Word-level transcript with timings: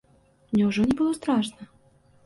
Няўжо 0.55 0.87
не 0.89 0.97
было 1.03 1.11
страшна? 1.21 1.73